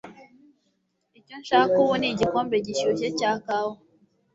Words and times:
Icyo 1.19 1.35
nshaka 1.41 1.73
ubu 1.81 1.93
ni 1.99 2.07
igikombe 2.13 2.55
gishyushye 2.65 3.07
cya 3.19 3.31
kawa. 3.43 3.75